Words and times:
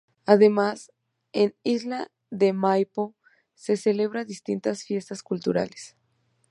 Además, 0.25 0.91
en 1.31 1.53
Isla 1.61 2.09
de 2.31 2.53
Maipo 2.53 3.13
se 3.53 3.77
celebran 3.77 4.25
distintas 4.25 4.81
fiestas 4.83 5.21
culturales. 5.21 5.95